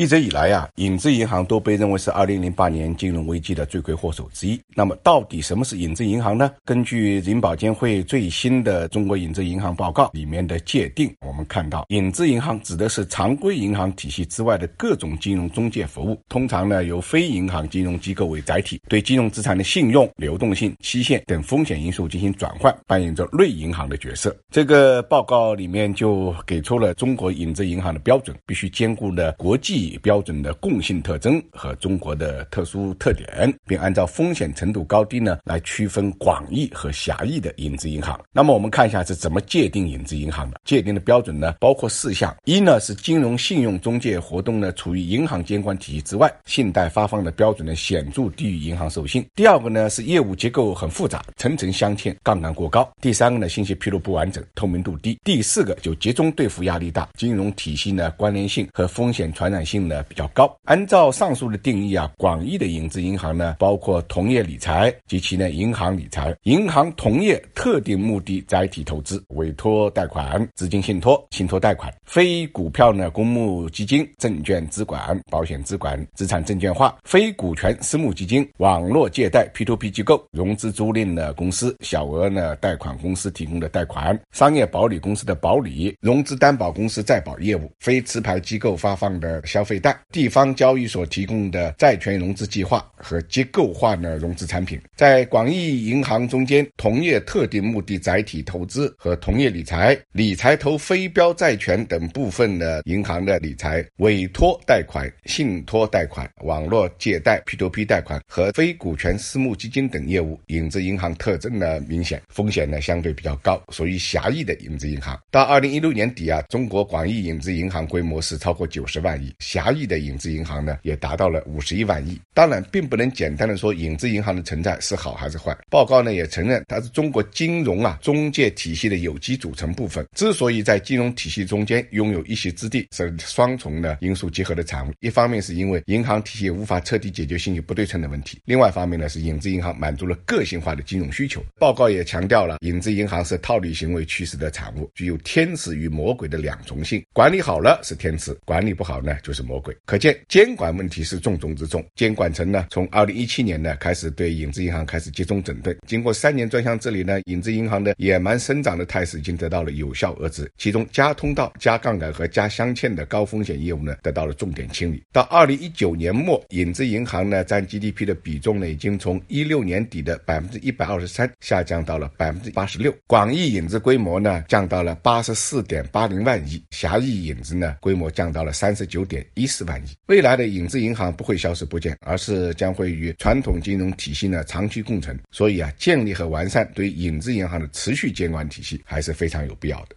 [0.00, 4.58] 一直以来呀，影子银行都被认为是2008年金融危机的罪魁祸首之一。
[4.74, 6.50] 那么，到底什么是影子银行呢？
[6.64, 24.34] 根据银保监会最新的《中国影子银行报告》里面的界定，我们看到，影子银行指的是常规银行体系之外的各种金融中介服务，通常呢由非银行金融机构为载体，对金融资产的信用、流动性、期限等风险因素进行转换，扮演着类银行的角色。
[24.50, 29.89] 这个报告里面就给出了中国影子银行的标准，必须兼顾的国际。
[29.98, 38.18] 标准的共性特征和中国的特殊特点，并按照风险程度高低呢来区分广义和狭义的影子银行。
[38.32, 40.60] 那么我们看一下是怎么界定影子银行的？
[40.64, 59.80] 界定的标准呢包括四项：一呢是金融信用中介活动呢处于银行监管体系之外，信贷发放的标准呢显著低于银行授信；第二个呢是业务结构很复杂，层层镶嵌，杠杆过高；第三个呢信息披露不完整，透明度低；第四个就集中兑付压力大，金融体系呢关联性和风险传染性性。
[59.90, 60.56] 呢比较高。
[60.64, 89.80] 按照上述的定义啊，广义的影子银行呢，包括同业理财及其呢银行理财、银行同业特定目的载体投资、委托贷款、资金信托、信托贷款、非股票呢公募基金、证券资管、保险资管、资产证券化、非股权私募基金、网络借贷 P2P 机构、融资租赁的公司、小额呢贷款公司提供的贷款、商业保理公司的保理、融资担保公司在保业务、非持牌机构发放的消费。
[89.80, 115.18] 贷、地方交易所提供的债权融资计划和结构化的融资产品，在广义银行中间，同业特定目的载体投资和同业理财、理财投非标债权等部分的银行的理财、委托贷款、信托贷款、网络借贷 P2P 贷款和非股权私募基金等业务，影子银行特征呢明显，风险呢相对比较高，属于狭义的影子银行。
[115.30, 119.34] 到二零一六年底啊，中国广义影子银行规模是超过九十万亿。
[119.50, 122.16] 狭义的影子银行呢，也达到了五十一万亿。
[122.32, 125.58] 当然，并不能简单的说影子银行的存在是好还是坏。
[125.68, 130.06] 报告呢也承认，它是中国金融啊中介体系的有机组成部分。
[130.14, 134.92] 之所以在金融体系中间拥有一席之地，是双重的因素结合的产物。
[135.00, 141.44] 一方面是因为银行体系无法彻底解决信息不对称的问题，另外一方面呢是影子银行满足了个性化的金融需求。
[141.58, 147.02] 报告也强调了，影子银行是套利行为趋势的产物，具有天使与魔鬼的两重性。
[147.12, 149.50] 管理好了是天使，管理不好呢就是是。
[149.50, 151.84] 魔鬼，可见监管问题是重中之重。
[151.96, 155.76] 监管层呢，从二零一七年呢开始对影子银行开始集中整顿。
[155.88, 160.48] 经过三年专项治理呢，影子银行的野蛮生长的态势已经得到了有效遏制。
[160.56, 165.02] 其中加通道、加杠杆和加镶嵌的高风险业务呢，得到了重点清理。
[165.10, 172.94] 到二零一九年末，影子银行呢占 GDP 的比重呢，已经从一六年底的百分之一百二十三下降到了百分之八十六。
[173.08, 179.26] 广义影子规模呢降到了八十四点八零万亿，狭义影子呢规模降到了三十九点。
[179.34, 185.18] 一四万亿，未来的影子银行不会消失不见，而是将会与传统金融体系呢长期共存。
[185.30, 189.96] 所以啊，建立和完善对影子银行的持续监管体系还是非常有必要的。